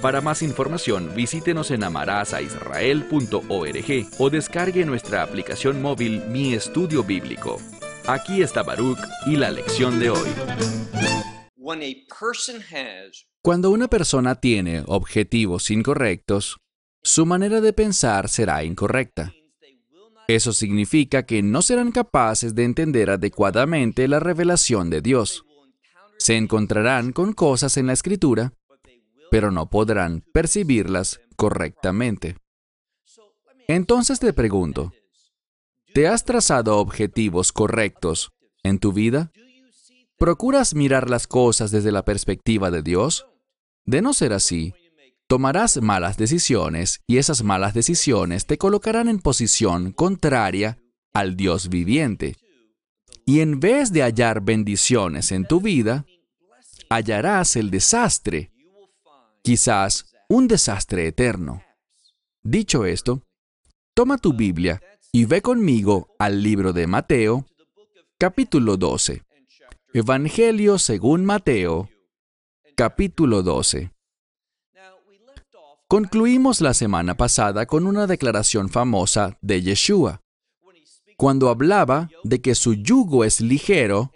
[0.00, 7.58] Para más información, visítenos en amarazaisrael.org o descargue nuestra aplicación móvil Mi Estudio Bíblico.
[8.06, 10.30] Aquí está Baruch y la lección de hoy.
[13.42, 16.56] Cuando una persona tiene objetivos incorrectos,
[17.02, 19.34] su manera de pensar será incorrecta.
[20.28, 25.44] Eso significa que no serán capaces de entender adecuadamente la revelación de Dios.
[26.18, 28.54] Se encontrarán con cosas en la escritura,
[29.30, 32.36] pero no podrán percibirlas correctamente.
[33.68, 34.92] Entonces te pregunto,
[35.94, 39.30] ¿te has trazado objetivos correctos en tu vida?
[40.18, 43.26] ¿Procuras mirar las cosas desde la perspectiva de Dios?
[43.86, 44.74] De no ser así,
[45.26, 50.78] tomarás malas decisiones y esas malas decisiones te colocarán en posición contraria
[51.14, 52.36] al Dios viviente.
[53.24, 56.04] Y en vez de hallar bendiciones en tu vida,
[56.88, 58.49] hallarás el desastre,
[59.42, 61.62] quizás un desastre eterno.
[62.42, 63.22] Dicho esto,
[63.94, 64.80] toma tu Biblia
[65.12, 67.46] y ve conmigo al libro de Mateo,
[68.18, 69.22] capítulo 12.
[69.92, 71.88] Evangelio según Mateo,
[72.76, 73.90] capítulo 12.
[75.88, 80.20] Concluimos la semana pasada con una declaración famosa de Yeshua,
[81.16, 84.12] cuando hablaba de que su yugo es ligero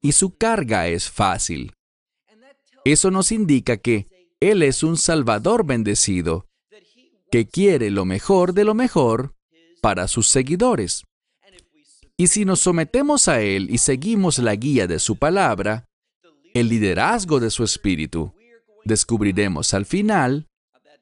[0.00, 1.74] y su carga es fácil.
[2.84, 4.09] Eso nos indica que
[4.40, 6.46] Él es un Salvador bendecido,
[7.30, 9.34] que quiere lo mejor de lo mejor
[9.80, 11.04] para sus seguidores.
[12.16, 15.86] Y si nos sometemos a Él y seguimos la guía de su palabra,
[16.54, 18.34] el liderazgo de su espíritu,
[18.84, 20.46] descubriremos al final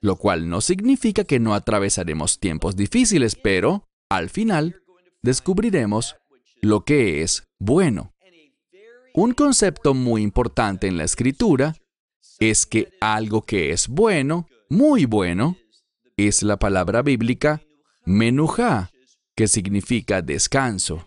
[0.01, 4.83] lo cual no significa que no atravesaremos tiempos difíciles, pero, al final,
[5.23, 6.17] descubriremos
[6.63, 8.13] lo que es bueno.
[9.15, 11.75] Un concepto muy importante en la escritura
[12.39, 15.57] es que algo que es bueno, muy bueno,
[16.17, 17.63] es la palabra bíblica
[18.05, 18.91] menujá,
[19.35, 21.07] que significa descanso.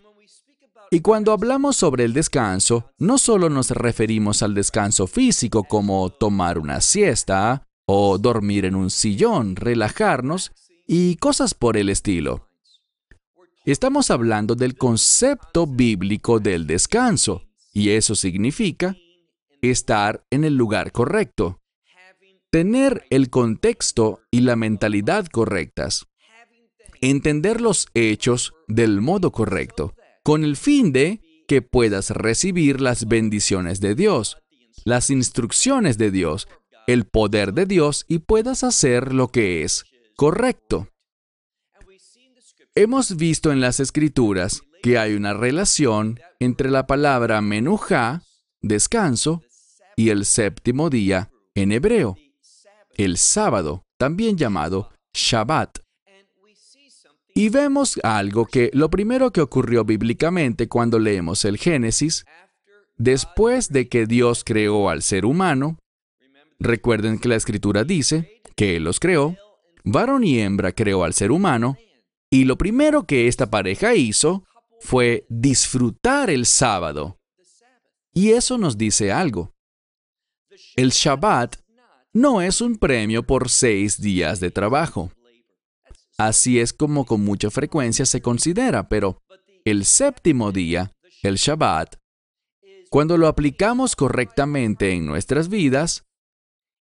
[0.90, 6.58] Y cuando hablamos sobre el descanso, no solo nos referimos al descanso físico como tomar
[6.58, 10.52] una siesta, o dormir en un sillón, relajarnos
[10.86, 12.48] y cosas por el estilo.
[13.64, 18.96] Estamos hablando del concepto bíblico del descanso, y eso significa
[19.62, 21.60] estar en el lugar correcto,
[22.50, 26.06] tener el contexto y la mentalidad correctas,
[27.00, 33.80] entender los hechos del modo correcto, con el fin de que puedas recibir las bendiciones
[33.80, 34.38] de Dios,
[34.84, 36.48] las instrucciones de Dios,
[36.86, 39.84] el poder de Dios y puedas hacer lo que es
[40.16, 40.88] correcto.
[42.74, 48.22] Hemos visto en las escrituras que hay una relación entre la palabra menujá,
[48.60, 49.42] descanso,
[50.02, 52.16] y el séptimo día en hebreo,
[52.96, 55.78] el sábado, también llamado Shabbat.
[57.36, 62.24] Y vemos algo que lo primero que ocurrió bíblicamente cuando leemos el Génesis,
[62.96, 65.78] después de que Dios creó al ser humano,
[66.58, 69.36] Recuerden que la escritura dice que Él los creó,
[69.82, 71.76] varón y hembra creó al ser humano,
[72.30, 74.44] y lo primero que esta pareja hizo
[74.78, 77.18] fue disfrutar el sábado.
[78.14, 79.51] Y eso nos dice algo.
[80.74, 81.56] El Shabbat
[82.14, 85.12] no es un premio por seis días de trabajo.
[86.16, 89.20] Así es como con mucha frecuencia se considera, pero
[89.64, 91.96] el séptimo día, el Shabbat,
[92.88, 96.04] cuando lo aplicamos correctamente en nuestras vidas,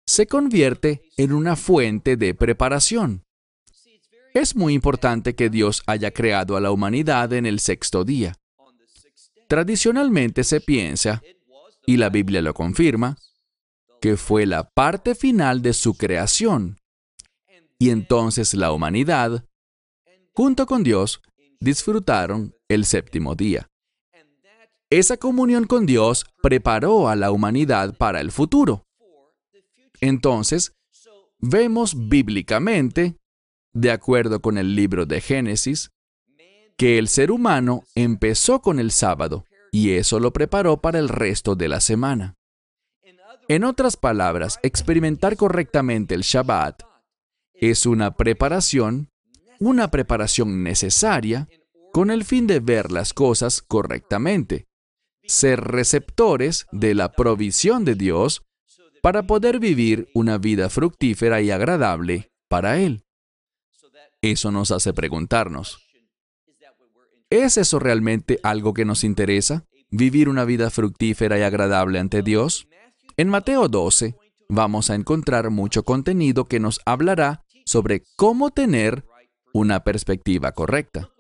[0.07, 3.25] se convierte en una fuente de preparación.
[4.35, 8.37] Es muy importante que Dios haya creado a la humanidad en el sexto día.
[9.49, 11.23] Tradicionalmente se piensa,
[11.87, 13.17] y la Biblia lo confirma,
[14.01, 16.79] que fue la parte final de su creación.
[17.79, 19.45] Y entonces la humanidad,
[20.35, 21.23] junto con Dios,
[21.61, 23.69] disfrutaron el séptimo día.
[24.91, 28.85] Esa comunión con Dios preparó a la humanidad para el futuro.
[30.01, 30.73] Entonces,
[31.39, 33.17] vemos bíblicamente,
[33.73, 35.91] de acuerdo con el libro de Génesis,
[36.77, 41.55] que el ser humano empezó con el sábado y eso lo preparó para el resto
[41.55, 42.40] de la semana.
[43.51, 46.85] En otras palabras, experimentar correctamente el Shabbat
[47.55, 49.11] es una preparación,
[49.59, 51.49] una preparación necesaria
[51.93, 54.69] con el fin de ver las cosas correctamente,
[55.25, 58.45] ser receptores de la provisión de Dios
[59.03, 63.03] para poder vivir una vida fructífera y agradable para Él.
[64.23, 65.91] Eso nos hace preguntarnos,
[67.31, 69.65] ¿es eso realmente algo que nos interesa?
[69.91, 72.69] ¿Vivir una vida fructífera y agradable ante Dios?
[73.21, 74.17] En Mateo 12
[74.49, 79.05] vamos a encontrar mucho contenido que nos hablará sobre cómo tener
[79.53, 81.11] una perspectiva correcta.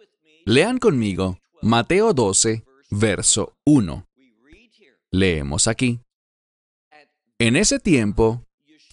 [0.46, 4.08] Lean conmigo Mateo 12, verso 1.
[5.10, 6.00] Leemos aquí.
[7.38, 8.46] En ese tiempo,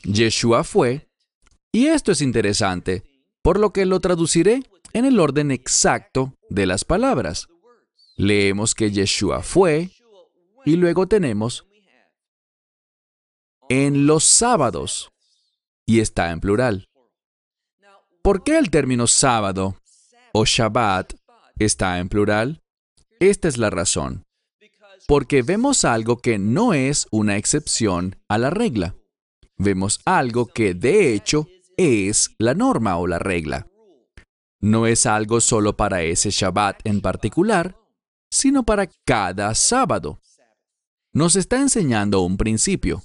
[0.04, 1.08] Yeshua fue,
[1.72, 3.04] y esto es interesante,
[3.42, 7.48] por lo que lo traduciré en el orden exacto de las palabras.
[8.18, 9.92] Leemos que Yeshua fue,
[10.66, 11.67] y luego tenemos
[13.70, 15.12] en los sábados,
[15.86, 16.88] y está en plural.
[18.22, 19.78] ¿Por qué el término sábado
[20.34, 21.14] o Shabbat
[21.58, 22.62] está en plural?
[23.20, 24.28] Esta es la razón
[25.08, 28.96] porque vemos algo que no es una excepción a la regla.
[29.58, 31.48] Vemos algo que de hecho
[31.78, 33.68] es la norma o la regla.
[34.60, 37.78] No es algo solo para ese Shabbat en particular,
[38.30, 40.20] sino para cada sábado.
[41.14, 43.02] Nos está enseñando un principio,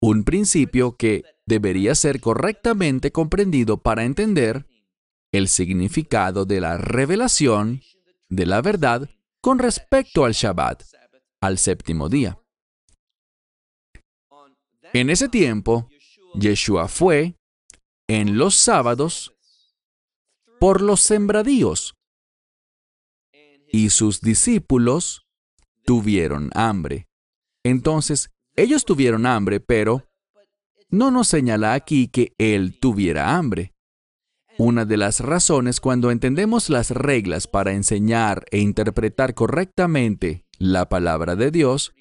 [0.00, 4.66] un principio que debería ser correctamente comprendido para entender
[5.32, 7.82] el significado de la revelación
[8.28, 9.08] de la verdad
[9.40, 10.82] con respecto al Shabbat
[11.40, 12.38] al séptimo día.
[14.92, 15.88] En ese tiempo,
[16.34, 17.36] Yeshua fue
[18.08, 19.34] en los sábados
[20.58, 21.96] por los sembradíos
[23.68, 25.26] y sus discípulos
[25.84, 27.08] tuvieron hambre.
[27.64, 30.04] Entonces, ellos tuvieron hambre, pero
[30.88, 33.74] no nos señala aquí que Él tuviera hambre.
[34.58, 41.36] Una de las razones cuando entendemos las reglas para enseñar e interpretar correctamente la palabra
[41.36, 41.92] de Dios,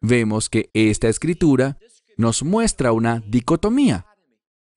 [0.00, 1.78] vemos que esta escritura
[2.16, 4.06] nos muestra una dicotomía.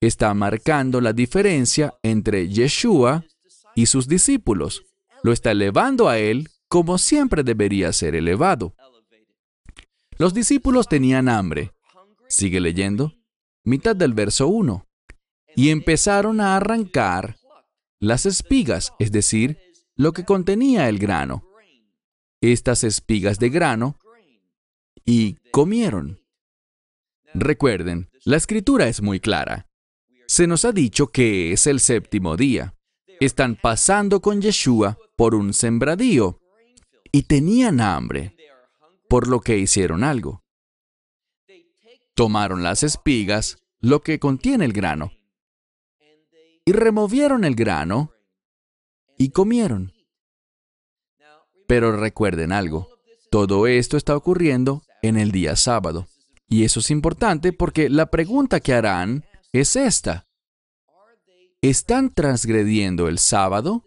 [0.00, 3.24] Está marcando la diferencia entre Yeshua
[3.74, 4.84] y sus discípulos.
[5.22, 8.74] Lo está elevando a él como siempre debería ser elevado.
[10.20, 11.72] Los discípulos tenían hambre.
[12.28, 13.14] Sigue leyendo.
[13.64, 14.86] Mitad del verso 1.
[15.56, 17.36] Y empezaron a arrancar
[17.98, 19.58] las espigas, es decir,
[19.96, 21.50] lo que contenía el grano
[22.40, 23.98] estas espigas de grano
[25.04, 26.20] y comieron.
[27.34, 29.68] Recuerden, la escritura es muy clara.
[30.26, 32.74] Se nos ha dicho que es el séptimo día.
[33.20, 36.40] Están pasando con Yeshua por un sembradío
[37.12, 38.36] y tenían hambre,
[39.10, 40.44] por lo que hicieron algo.
[42.14, 45.10] Tomaron las espigas, lo que contiene el grano,
[46.64, 48.12] y removieron el grano
[49.18, 49.92] y comieron.
[51.66, 52.88] Pero recuerden algo,
[53.32, 56.06] todo esto está ocurriendo en el día sábado.
[56.48, 60.28] Y eso es importante porque la pregunta que harán es esta.
[61.62, 63.84] ¿Están transgrediendo el sábado?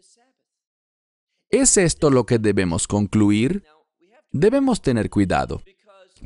[1.49, 3.63] ¿Es esto lo que debemos concluir?
[4.33, 5.61] Debemos tener cuidado,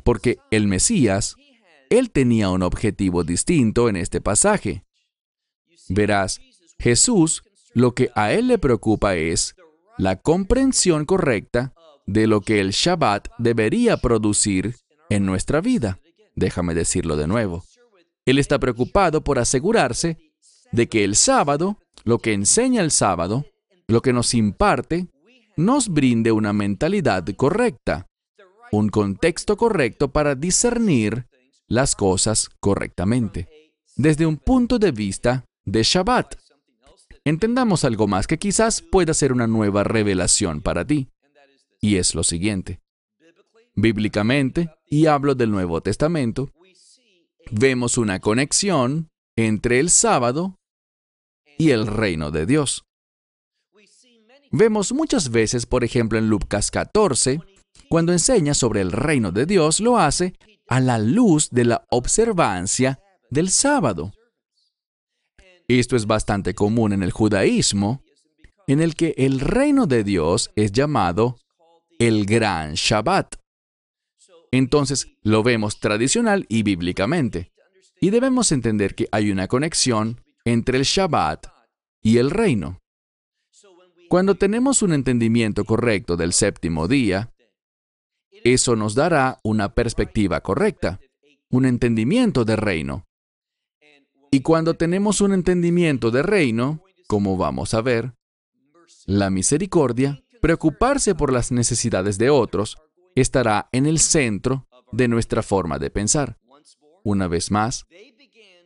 [0.02, 1.36] porque el Mesías,
[1.90, 4.82] él tenía un objetivo distinto en este pasaje.
[5.90, 6.40] Verás,
[6.78, 7.42] Jesús,
[7.74, 9.54] lo que a él le preocupa es
[9.98, 11.74] la comprensión correcta
[12.06, 14.76] de lo que el Shabbat debería producir
[15.10, 15.98] en nuestra vida.
[16.34, 17.62] Déjame decirlo de nuevo.
[18.24, 20.16] Él está preocupado por asegurarse
[20.72, 23.44] de que el sábado, lo que enseña el sábado,
[23.86, 25.08] lo que nos imparte,
[25.58, 28.06] nos brinde una mentalidad correcta,
[28.70, 31.26] un contexto correcto para discernir
[31.66, 36.36] las cosas correctamente, desde un punto de vista de Shabbat
[37.24, 41.08] entendamos algo más que quizás pueda ser una nueva revelación para ti.
[41.80, 42.80] Y es lo siguiente.
[43.74, 46.50] Bíblicamente, y hablo del Nuevo Testamento,
[47.50, 50.56] vemos una conexión entre el sábado
[51.58, 52.84] y el reino de Dios.
[54.50, 57.40] Vemos muchas veces, por ejemplo, en Lucas 14,
[57.88, 60.34] cuando enseña sobre el reino de Dios, lo hace
[60.68, 63.00] a la luz de la observancia
[63.30, 64.12] del sábado.
[65.66, 68.02] Esto es bastante común en el judaísmo,
[68.66, 71.36] en el que el reino de Dios es llamado
[71.98, 73.36] el gran Shabbat.
[74.50, 77.52] Entonces lo vemos tradicional y bíblicamente.
[78.00, 81.48] Y debemos entender que hay una conexión entre el Shabbat
[82.00, 82.80] y el reino.
[84.08, 87.30] Cuando tenemos un entendimiento correcto del séptimo día,
[88.44, 91.00] eso nos dará una perspectiva correcta,
[91.50, 93.06] un entendimiento de reino.
[94.30, 98.14] Y cuando tenemos un entendimiento de reino, como vamos a ver,
[99.06, 102.76] la misericordia, preocuparse por las necesidades de otros,
[103.14, 106.38] estará en el centro de nuestra forma de pensar.
[107.04, 107.86] Una vez más,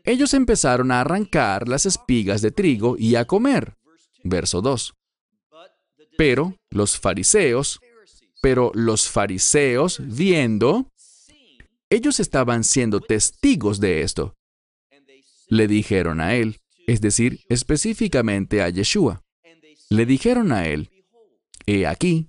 [0.04, 3.76] ellos empezaron a arrancar las espigas de trigo y a comer.
[4.24, 4.94] Verso 2.
[6.16, 7.80] Pero los fariseos,
[8.40, 10.90] pero los fariseos viendo,
[11.90, 14.34] ellos estaban siendo testigos de esto.
[15.48, 19.22] Le dijeron a él, es decir, específicamente a Yeshua.
[19.90, 20.90] Le dijeron a él,
[21.66, 22.28] he aquí,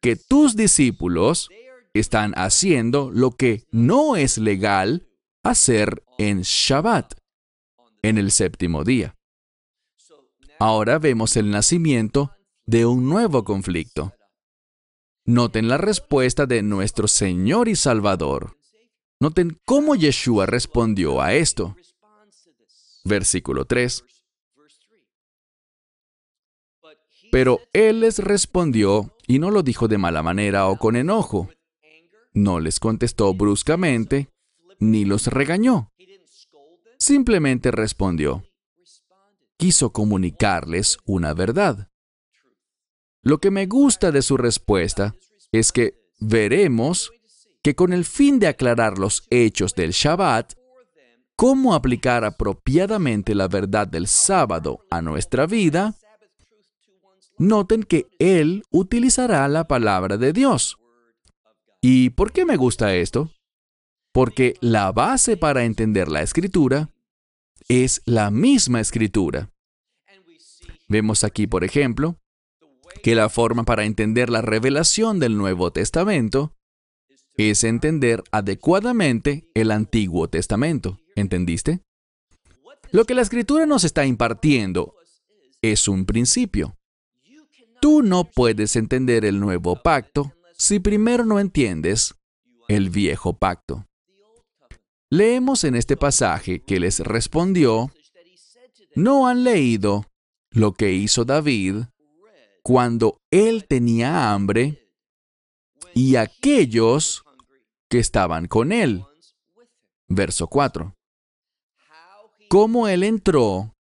[0.00, 1.48] que tus discípulos
[1.94, 5.06] están haciendo lo que no es legal
[5.42, 7.14] hacer en Shabbat,
[8.02, 9.14] en el séptimo día.
[10.62, 12.32] Ahora vemos el nacimiento
[12.66, 14.12] de un nuevo conflicto.
[15.24, 18.58] Noten la respuesta de nuestro Señor y Salvador.
[19.20, 21.76] Noten cómo Yeshua respondió a esto.
[23.04, 24.04] Versículo 3.
[27.32, 31.48] Pero Él les respondió, y no lo dijo de mala manera o con enojo.
[32.34, 34.28] No les contestó bruscamente,
[34.78, 35.90] ni los regañó.
[36.98, 38.44] Simplemente respondió.
[39.60, 41.90] Quiso comunicarles una verdad.
[43.20, 45.14] Lo que me gusta de su respuesta
[45.52, 47.12] es que veremos
[47.62, 50.54] que con el fin de aclarar los hechos del Shabbat,
[51.36, 55.94] cómo aplicar apropiadamente la verdad del sábado a nuestra vida,
[57.36, 60.78] noten que Él utilizará la palabra de Dios.
[61.82, 63.30] ¿Y por qué me gusta esto?
[64.10, 66.88] Porque la base para entender la escritura
[67.70, 69.48] es la misma escritura.
[70.88, 72.18] Vemos aquí, por ejemplo,
[73.04, 76.52] que la forma para entender la revelación del Nuevo Testamento
[77.36, 80.98] es entender adecuadamente el Antiguo Testamento.
[81.14, 81.80] ¿Entendiste?
[82.90, 84.96] Lo que la escritura nos está impartiendo
[85.62, 86.76] es un principio.
[87.80, 92.16] Tú no puedes entender el nuevo pacto si primero no entiendes
[92.66, 93.86] el viejo pacto.
[95.12, 97.90] Leemos en este pasaje que les respondió,
[98.94, 100.06] ¿no han leído
[100.52, 101.82] lo que hizo David
[102.62, 104.88] cuando él tenía hambre
[105.94, 107.24] y aquellos
[107.88, 109.04] que estaban con él?
[110.06, 110.94] Verso 4.
[112.48, 113.74] Cómo él entró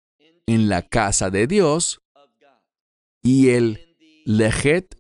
[0.46, 2.02] en la casa de Dios
[3.22, 4.96] y el Lejet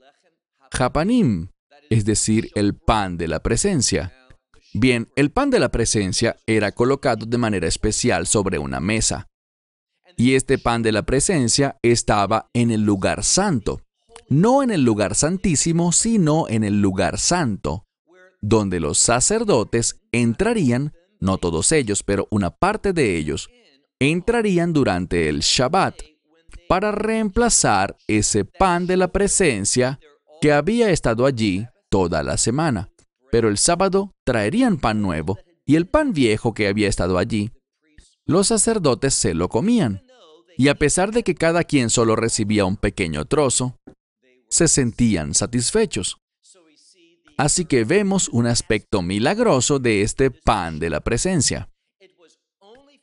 [0.72, 1.50] Japanim,
[1.88, 4.15] es decir, el pan de la presencia.
[4.78, 9.26] Bien, el pan de la presencia era colocado de manera especial sobre una mesa.
[10.18, 13.80] Y este pan de la presencia estaba en el lugar santo.
[14.28, 17.86] No en el lugar santísimo, sino en el lugar santo,
[18.42, 23.48] donde los sacerdotes entrarían, no todos ellos, pero una parte de ellos,
[23.98, 26.02] entrarían durante el Shabbat
[26.68, 29.98] para reemplazar ese pan de la presencia
[30.42, 32.90] que había estado allí toda la semana
[33.30, 37.50] pero el sábado traerían pan nuevo, y el pan viejo que había estado allí,
[38.24, 40.02] los sacerdotes se lo comían.
[40.56, 43.78] Y a pesar de que cada quien solo recibía un pequeño trozo,
[44.48, 46.18] se sentían satisfechos.
[47.36, 51.68] Así que vemos un aspecto milagroso de este pan de la presencia.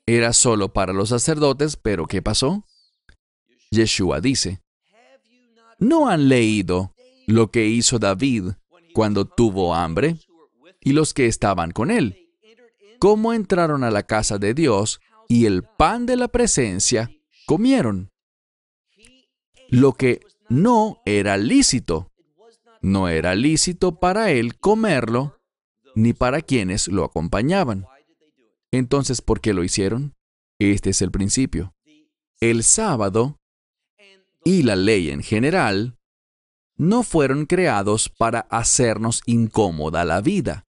[0.06, 2.66] Era solo para los sacerdotes, pero ¿qué pasó?
[3.72, 4.62] Yeshua dice,
[5.80, 6.94] ¿no han leído
[7.28, 8.54] lo que hizo David
[8.94, 10.18] cuando tuvo hambre
[10.82, 12.30] y los que estaban con él.
[13.00, 17.12] Cómo entraron a la casa de Dios y el pan de la presencia
[17.46, 18.12] comieron.
[19.70, 22.12] Lo que no era lícito.
[22.82, 25.40] No era lícito para él comerlo
[25.96, 27.86] ni para quienes lo acompañaban.
[28.72, 30.16] Entonces, ¿por qué lo hicieron?
[30.60, 31.74] Este es el principio.
[32.40, 33.40] El sábado
[34.44, 35.98] y la ley en general
[36.84, 40.66] no fueron creados para hacernos incómoda la vida,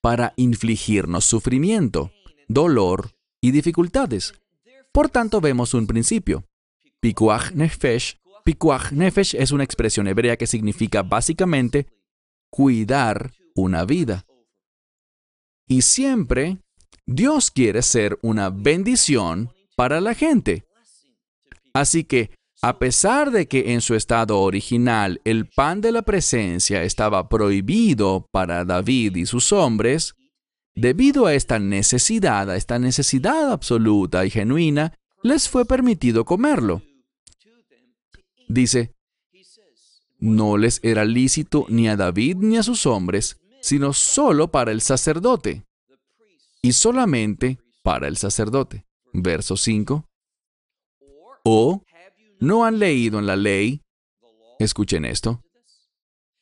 [0.00, 2.10] para infligirnos sufrimiento,
[2.48, 4.32] dolor y dificultades.
[4.92, 6.44] Por tanto, vemos un principio.
[7.00, 8.18] Pikuach nefesh.
[8.44, 11.86] Pikuach nefesh es una expresión hebrea que significa básicamente
[12.50, 14.24] cuidar una vida.
[15.68, 16.58] Y siempre
[17.04, 20.64] Dios quiere ser una bendición para la gente.
[21.74, 26.82] Así que a pesar de que en su estado original el pan de la presencia
[26.82, 30.14] estaba prohibido para David y sus hombres,
[30.74, 36.82] debido a esta necesidad, a esta necesidad absoluta y genuina, les fue permitido comerlo.
[38.48, 38.94] Dice,
[40.18, 44.80] no les era lícito ni a David ni a sus hombres, sino solo para el
[44.80, 45.64] sacerdote,
[46.60, 48.84] y solamente para el sacerdote.
[49.12, 50.04] verso 5.
[51.44, 51.82] O
[52.40, 53.82] no han leído en la ley,
[54.58, 55.42] escuchen esto,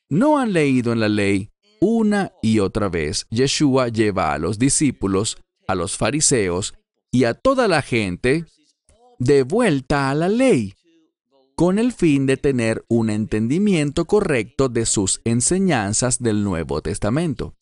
[0.09, 1.51] no han leído en la ley
[1.81, 3.27] una y otra vez.
[3.31, 6.75] Yeshua lleva a los discípulos, a los fariseos
[7.11, 8.47] y a toda la gente
[9.19, 10.75] de vuelta a la ley,
[11.55, 17.55] con el fin de tener un entendimiento correcto de sus enseñanzas del Nuevo Testamento.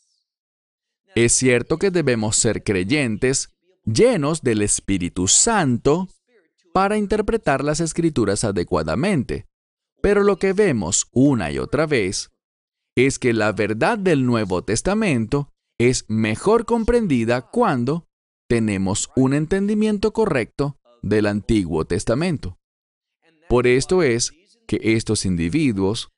[1.14, 3.50] Es cierto que debemos ser creyentes,
[3.84, 6.08] llenos del Espíritu Santo,
[6.74, 9.46] para interpretar las escrituras adecuadamente,
[10.02, 12.32] pero lo que vemos una y otra vez
[12.96, 18.08] es que la verdad del Nuevo Testamento es mejor comprendida cuando
[18.48, 22.58] tenemos un entendimiento correcto del Antiguo Testamento.
[23.48, 24.32] Por esto es
[24.66, 26.10] que estos individuos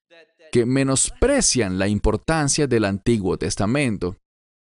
[0.52, 4.16] que menosprecian la importancia del Antiguo Testamento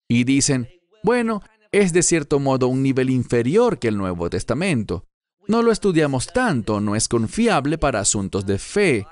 [0.08, 0.68] y dicen,
[1.02, 5.04] bueno, es de cierto modo un nivel inferior que el Nuevo Testamento.
[5.49, 9.06] No lo estudiamos tanto, no es confiable para asuntos de fe.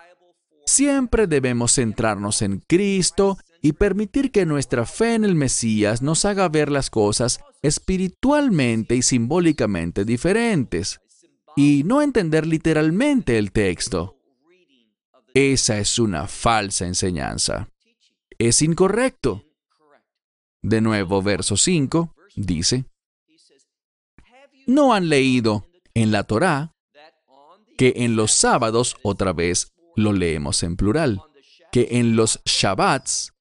[0.65, 6.49] Siempre debemos centrarnos en Cristo y permitir que nuestra fe en el Mesías nos haga
[6.49, 11.01] ver las cosas espiritualmente y simbólicamente diferentes
[11.57, 14.17] y no entender literalmente el texto.
[15.35, 17.69] Esa es una falsa enseñanza.
[18.39, 19.45] Es incorrecto.
[20.63, 22.85] De nuevo, verso 5 dice,
[24.67, 26.75] no han leído en la Torá
[27.81, 31.23] que en los sábados, otra vez lo leemos en plural,
[31.73, 33.33] que en los Shabbats,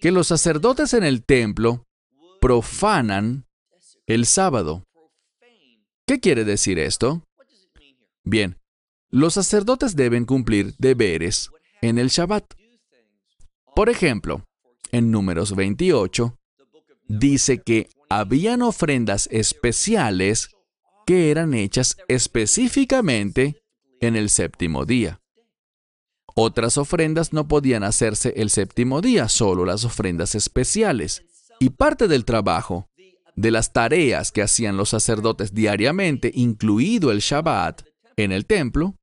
[0.00, 1.86] que los sacerdotes en el templo
[2.40, 3.46] profanan
[4.06, 4.82] el sábado.
[6.04, 7.22] ¿Qué quiere decir esto?
[8.24, 8.58] Bien,
[9.08, 11.48] los sacerdotes deben cumplir deberes
[11.80, 12.54] en el Shabbat.
[13.76, 14.44] Por ejemplo,
[14.90, 16.36] en números 28,
[17.06, 20.53] dice que habían ofrendas especiales
[21.06, 23.62] que eran hechas específicamente
[24.00, 25.20] en el séptimo día.
[26.34, 31.24] Otras ofrendas no podían hacerse el séptimo día, solo las ofrendas especiales.
[31.60, 32.88] Y parte del trabajo
[33.36, 37.82] de las tareas que hacían los sacerdotes diariamente, incluido el Shabbat,
[38.16, 38.96] en el templo,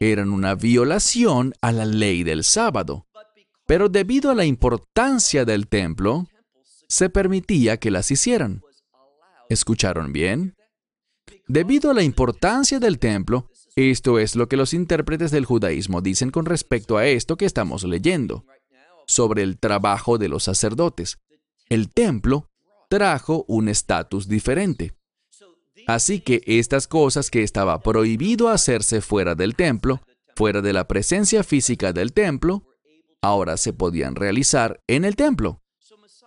[0.00, 3.06] eran una violación a la ley del sábado.
[3.66, 6.26] Pero debido a la importancia del templo,
[6.88, 8.62] se permitía que las hicieran.
[9.48, 10.57] ¿Escucharon bien?
[11.48, 16.30] Debido a la importancia del templo, esto es lo que los intérpretes del judaísmo dicen
[16.30, 18.44] con respecto a esto que estamos leyendo,
[19.06, 21.16] sobre el trabajo de los sacerdotes.
[21.70, 22.50] El templo
[22.90, 24.94] trajo un estatus diferente.
[25.86, 30.02] Así que estas cosas que estaba prohibido hacerse fuera del templo,
[30.36, 32.64] fuera de la presencia física del templo,
[33.22, 35.62] ahora se podían realizar en el templo.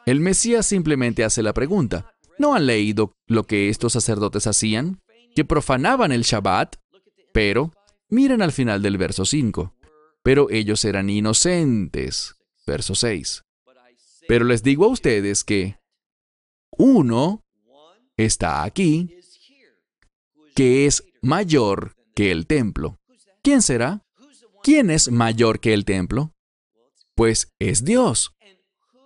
[0.08, 5.00] El Mesías simplemente hace la pregunta, ¿no han leído lo que estos sacerdotes hacían?
[5.36, 6.76] Que profanaban el Shabbat,
[7.34, 7.72] pero
[8.10, 9.74] miren al final del verso 5.
[10.24, 12.36] Pero ellos eran inocentes.
[12.68, 13.44] Verso 6.
[14.28, 15.78] Pero les digo a ustedes que
[16.78, 17.44] uno
[18.18, 19.18] está aquí
[20.56, 23.00] que es mayor que el templo.
[23.42, 24.04] ¿Quién será?
[24.64, 26.34] ¿Quién es mayor que el templo?
[27.16, 28.34] Pues es Dios.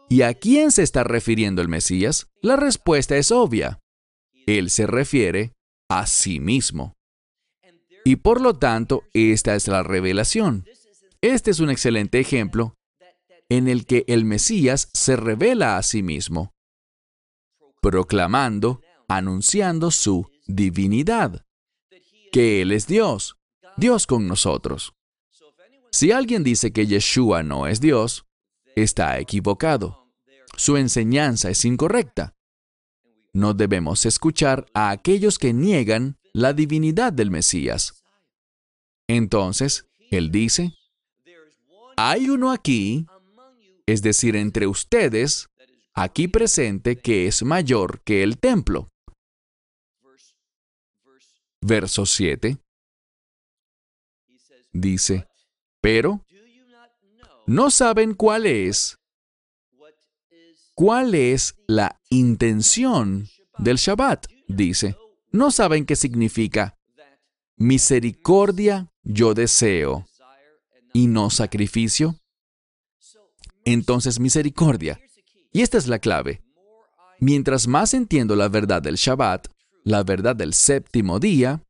[0.10, 2.28] ¿Y a quién se está refiriendo el Mesías?
[2.42, 3.80] La respuesta es obvia.
[4.46, 5.54] Él se refiere
[5.90, 6.96] a sí mismo.
[8.04, 10.66] Y por lo tanto, esta es la revelación.
[11.22, 12.76] Este es un excelente ejemplo
[13.50, 16.54] en el que el Mesías se revela a sí mismo,
[17.82, 21.46] proclamando, anunciando su divinidad,
[22.32, 23.38] que Él es Dios,
[23.78, 24.94] Dios con nosotros.
[25.92, 28.26] Si alguien dice que Yeshua no es Dios,
[28.76, 30.12] está equivocado.
[30.58, 32.35] Su enseñanza es incorrecta.
[33.36, 38.02] No debemos escuchar a aquellos que niegan la divinidad del Mesías.
[39.10, 40.74] Entonces, Él dice,
[41.98, 43.06] hay uno aquí,
[43.86, 45.50] es decir, entre ustedes,
[45.94, 48.88] aquí presente, que es mayor que el templo.
[51.60, 52.58] Verso 7
[54.72, 55.28] dice,
[55.82, 56.24] pero
[57.48, 58.98] no saben cuál es,
[60.76, 64.96] cuál es la intención del Shabbat, dice.
[65.32, 66.78] No saben qué significa
[67.58, 70.06] misericordia yo deseo
[70.94, 72.16] y no sacrificio.
[73.64, 75.00] Entonces misericordia.
[75.52, 76.44] Y esta es la clave.
[77.20, 79.48] Mientras más entiendo la verdad del Shabbat,
[79.84, 81.64] la verdad del séptimo día,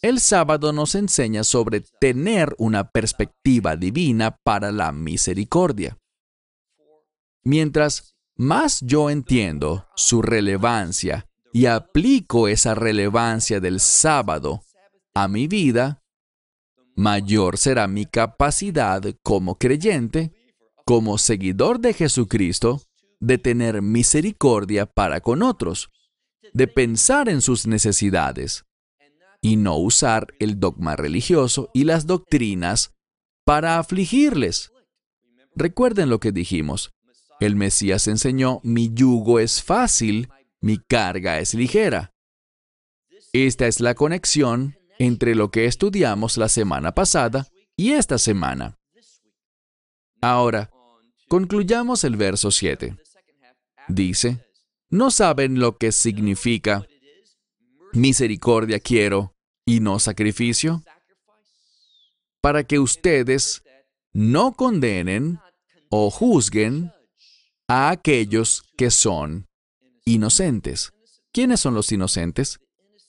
[0.00, 5.96] el sábado nos enseña sobre tener una perspectiva divina para la misericordia.
[7.44, 14.62] Mientras más yo entiendo su relevancia y aplico esa relevancia del sábado
[15.14, 16.02] a mi vida,
[16.94, 20.32] mayor será mi capacidad como creyente,
[20.84, 22.82] como seguidor de Jesucristo,
[23.20, 25.90] de tener misericordia para con otros,
[26.52, 28.64] de pensar en sus necesidades
[29.40, 32.94] y no usar el dogma religioso y las doctrinas
[33.44, 34.72] para afligirles.
[35.54, 36.92] Recuerden lo que dijimos.
[37.42, 40.28] El Mesías enseñó, mi yugo es fácil,
[40.60, 42.14] mi carga es ligera.
[43.32, 48.78] Esta es la conexión entre lo que estudiamos la semana pasada y esta semana.
[50.20, 50.70] Ahora,
[51.26, 52.96] concluyamos el verso 7.
[53.88, 54.46] Dice,
[54.88, 56.86] ¿no saben lo que significa
[57.92, 59.34] misericordia quiero
[59.66, 60.84] y no sacrificio?
[62.40, 63.64] Para que ustedes
[64.12, 65.40] no condenen
[65.90, 66.92] o juzguen
[67.68, 69.48] a aquellos que son
[70.04, 70.92] inocentes.
[71.32, 72.60] ¿Quiénes son los inocentes?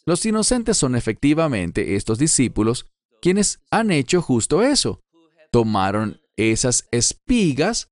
[0.06, 2.88] Los inocentes son efectivamente estos discípulos
[3.22, 5.02] quienes han hecho justo eso.
[5.50, 7.90] Tomaron esas espigas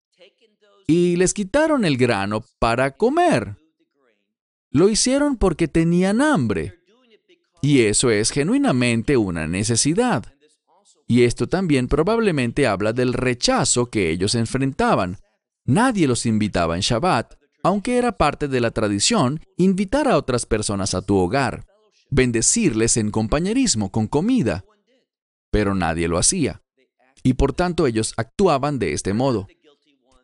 [0.88, 3.56] y les quitaron el grano para comer.
[4.72, 6.80] Lo hicieron porque tenían hambre.
[7.62, 10.26] Y eso es genuinamente una necesidad.
[11.08, 15.18] Y esto también probablemente habla del rechazo que ellos enfrentaban.
[15.66, 20.94] Nadie los invitaba en Shabbat, aunque era parte de la tradición invitar a otras personas
[20.96, 21.66] a tu hogar,
[22.10, 24.66] bendecirles en compañerismo con comida.
[25.52, 26.62] Pero nadie lo hacía.
[27.24, 29.48] Y por tanto ellos actuaban de este modo.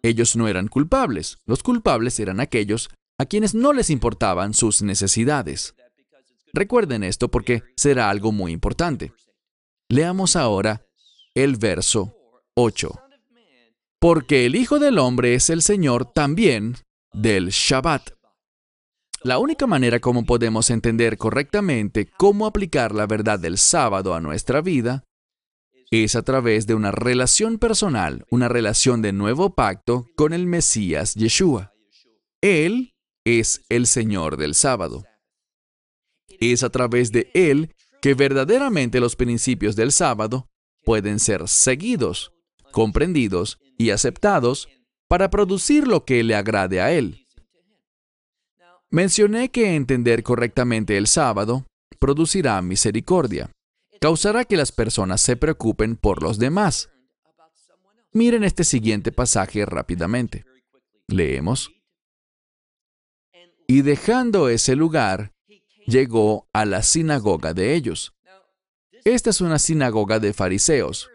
[0.01, 1.37] Ellos no eran culpables.
[1.45, 5.75] Los culpables eran aquellos a quienes no les importaban sus necesidades.
[6.53, 9.11] Recuerden esto porque será algo muy importante.
[9.89, 10.85] Leamos ahora
[11.35, 12.15] el verso
[12.55, 13.06] 8.
[13.99, 16.75] Porque el Hijo del Hombre es el Señor también
[17.13, 18.11] del Shabbat.
[19.23, 24.61] La única manera como podemos entender correctamente cómo aplicar la verdad del sábado a nuestra
[24.61, 25.03] vida
[25.89, 31.15] es a través de una relación personal, una relación de nuevo pacto con el Mesías
[31.15, 31.73] Yeshua.
[32.41, 32.93] Él
[33.25, 35.05] es el Señor del sábado.
[36.39, 40.47] Es a través de Él que verdaderamente los principios del sábado
[40.83, 42.31] pueden ser seguidos,
[42.71, 44.67] comprendidos y aceptados
[45.07, 47.27] para producir lo que le agrade a Él.
[48.89, 51.65] Mencioné que entender correctamente el sábado
[51.99, 53.51] producirá misericordia.
[53.99, 56.89] Causará que las personas se preocupen por los demás.
[58.13, 60.45] Miren este siguiente pasaje rápidamente.
[61.07, 61.71] Leemos.
[63.67, 65.33] Y dejando ese lugar,
[65.85, 68.13] llegó a la sinagoga de ellos.
[69.03, 71.09] Esta es una sinagoga de fariseos.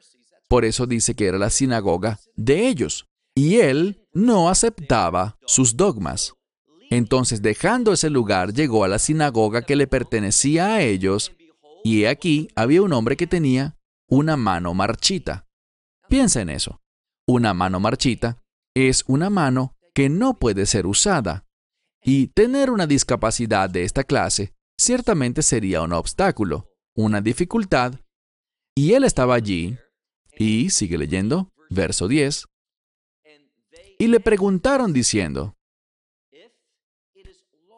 [0.53, 6.35] Por eso dice que era la sinagoga de ellos y él no aceptaba sus dogmas.
[6.91, 11.33] Entonces, dejando ese lugar, llegó a la sinagoga que le pertenecía a ellos,
[11.83, 13.79] y aquí había un hombre que tenía
[14.11, 15.49] una mano marchita.
[16.11, 16.83] Piensa en eso.
[17.27, 18.43] Una mano marchita
[18.75, 21.47] es una mano que no puede ser usada.
[22.05, 27.95] Y tener una discapacidad de esta clase ciertamente sería un obstáculo, una dificultad.
[28.77, 29.79] Y él estaba allí,
[30.37, 32.47] y sigue leyendo, verso 10,
[33.99, 35.57] y le preguntaron diciendo,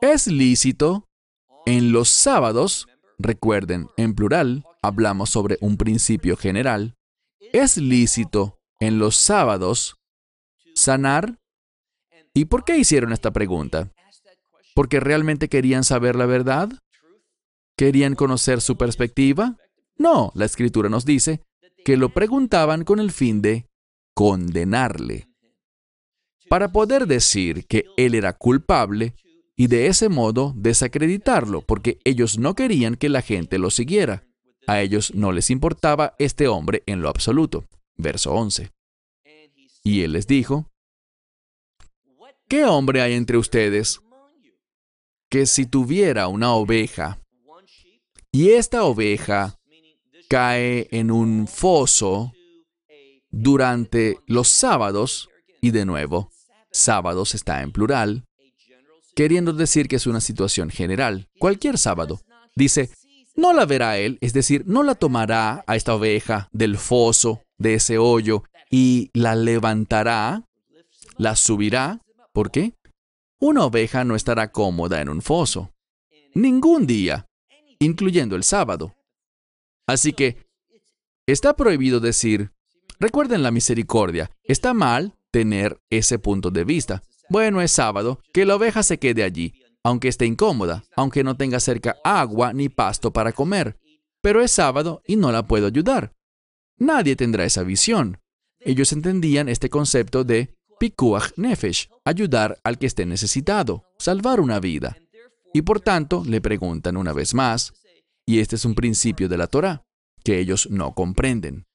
[0.01, 1.09] ¿es lícito
[1.67, 2.87] en los sábados,
[3.19, 6.95] recuerden, en plural, hablamos sobre un principio general,
[7.53, 9.97] ¿es lícito en los sábados
[10.75, 11.39] sanar?
[12.33, 13.93] ¿Y por qué hicieron esta pregunta?
[14.75, 16.71] ¿Porque realmente querían saber la verdad?
[17.77, 19.57] ¿Querían conocer su perspectiva?
[19.97, 21.43] No, la escritura nos dice
[21.85, 23.67] que lo preguntaban con el fin de
[24.15, 25.29] condenarle
[26.49, 29.15] para poder decir que él era culpable
[29.57, 34.25] y de ese modo desacreditarlo, porque ellos no querían que la gente lo siguiera.
[34.67, 37.65] A ellos no les importaba este hombre en lo absoluto.
[37.97, 38.71] Verso 11.
[39.83, 40.71] Y él les dijo,
[42.49, 44.01] ¿qué hombre hay entre ustedes
[45.29, 47.21] que si tuviera una oveja
[48.33, 49.59] y esta oveja
[50.29, 52.33] cae en un foso
[53.31, 55.29] durante los sábados,
[55.61, 56.31] y de nuevo,
[56.71, 58.25] sábados está en plural,
[59.15, 62.21] queriendo decir que es una situación general, cualquier sábado.
[62.55, 62.91] Dice,
[63.37, 67.75] no la verá él, es decir, no la tomará a esta oveja del foso, de
[67.75, 70.45] ese hoyo, y la levantará,
[71.17, 72.01] la subirá.
[72.33, 72.75] ¿Por qué?
[73.41, 75.71] Una oveja no estará cómoda en un foso.
[76.35, 77.27] Ningún día,
[77.79, 78.95] incluyendo el sábado.
[79.87, 80.39] Así que,
[81.27, 82.53] está prohibido decir,
[82.99, 87.03] recuerden la misericordia, está mal tener ese punto de vista.
[87.29, 89.55] Bueno, es sábado, que la oveja se quede allí.
[89.87, 93.77] aunque esté incómoda, aunque no tenga cerca agua ni pasto para comer.
[94.23, 96.15] Pero es sábado y no la puedo ayudar.
[96.79, 98.19] Nadie tendrá esa visión.
[98.61, 104.97] Ellos entendían este concepto de pikuach nefesh, ayudar al que esté necesitado, salvar una vida.
[105.53, 107.75] Y por tanto, le preguntan una vez más,
[108.27, 109.85] y este es un principio de la Torah,
[110.23, 111.67] que ellos no comprenden.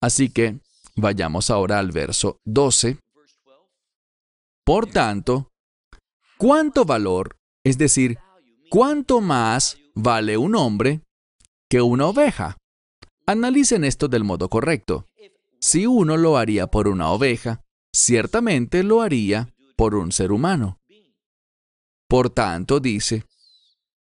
[0.00, 0.60] Así que,
[0.96, 2.98] vayamos ahora al verso 12.
[4.64, 5.50] Por tanto,
[6.36, 8.18] ¿cuánto valor, es decir,
[8.70, 11.00] cuánto más vale un hombre
[11.68, 12.58] que una oveja?
[13.26, 15.06] Analicen esto del modo correcto.
[15.60, 20.78] Si uno lo haría por una oveja, ciertamente lo haría por un ser humano.
[22.08, 23.24] Por tanto, dice,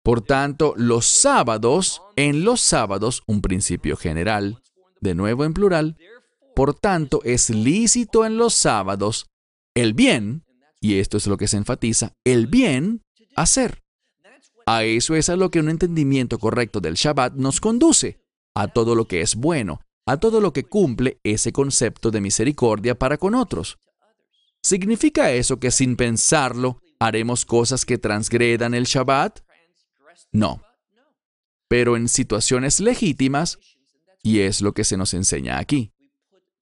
[0.03, 4.61] por tanto, los sábados, en los sábados, un principio general,
[4.99, 5.97] de nuevo en plural,
[6.55, 9.27] por tanto, es lícito en los sábados
[9.75, 10.43] el bien,
[10.79, 13.03] y esto es lo que se enfatiza, el bien
[13.35, 13.83] hacer.
[14.65, 18.19] A eso es a lo que un entendimiento correcto del Shabbat nos conduce,
[18.53, 22.97] a todo lo que es bueno, a todo lo que cumple ese concepto de misericordia
[22.97, 23.77] para con otros.
[24.61, 29.39] ¿Significa eso que sin pensarlo haremos cosas que transgredan el Shabbat?
[30.31, 30.61] No.
[31.67, 33.59] Pero en situaciones legítimas,
[34.23, 35.93] y es lo que se nos enseña aquí,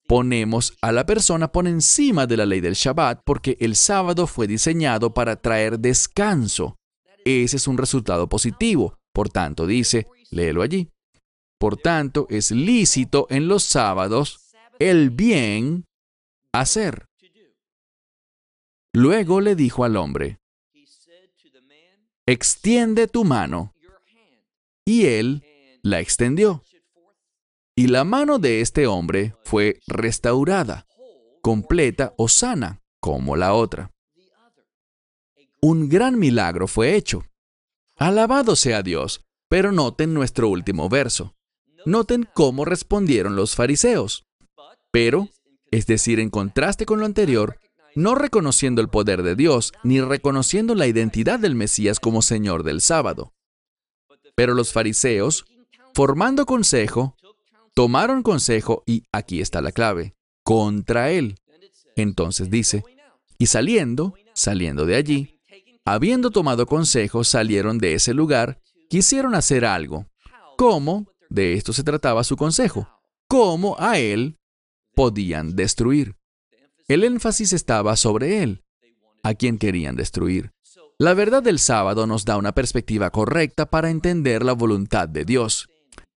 [0.07, 4.47] ponemos a la persona por encima de la ley del Shabbat porque el sábado fue
[4.47, 6.77] diseñado para traer descanso.
[7.25, 8.97] Ese es un resultado positivo.
[9.13, 10.89] Por tanto, dice, léelo allí.
[11.59, 14.39] Por tanto, es lícito en los sábados
[14.79, 15.85] el bien
[16.53, 17.05] hacer.
[18.93, 20.38] Luego le dijo al hombre,
[22.31, 23.73] extiende tu mano.
[24.85, 25.43] Y él
[25.81, 26.63] la extendió.
[27.75, 30.85] Y la mano de este hombre fue restaurada,
[31.41, 33.91] completa o sana, como la otra.
[35.61, 37.25] Un gran milagro fue hecho.
[37.95, 41.35] Alabado sea Dios, pero noten nuestro último verso.
[41.85, 44.25] Noten cómo respondieron los fariseos.
[44.91, 45.29] Pero,
[45.71, 47.59] es decir, en contraste con lo anterior,
[47.95, 52.81] no reconociendo el poder de Dios ni reconociendo la identidad del Mesías como Señor del
[52.81, 53.33] sábado.
[54.35, 55.45] Pero los fariseos,
[55.93, 57.15] formando consejo,
[57.73, 61.35] tomaron consejo y aquí está la clave, contra él.
[61.95, 62.83] Entonces dice,
[63.37, 65.39] y saliendo, saliendo de allí,
[65.85, 70.07] habiendo tomado consejo, salieron de ese lugar, quisieron hacer algo.
[70.57, 71.07] ¿Cómo?
[71.29, 72.87] De esto se trataba su consejo.
[73.27, 74.37] ¿Cómo a él
[74.95, 76.18] podían destruir?
[76.89, 78.63] El énfasis estaba sobre él,
[79.21, 80.53] a quien querían destruir.
[80.97, 85.69] La verdad del sábado nos da una perspectiva correcta para entender la voluntad de Dios,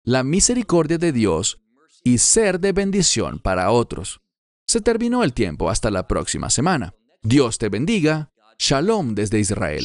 [0.03, 1.61] la misericordia de Dios
[2.05, 4.23] y ser de bendición para otros.
[4.67, 6.95] Se terminó el tiempo hasta la próxima semana.
[7.23, 8.33] Dios te bendiga.
[8.59, 9.85] Shalom desde Israel.